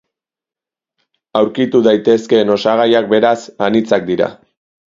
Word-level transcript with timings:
Aurkitu 1.41 1.83
daitezkeen 1.89 2.57
osagaiak, 2.57 3.09
beraz, 3.15 3.39
anitzak 3.71 4.13
dira. 4.13 4.35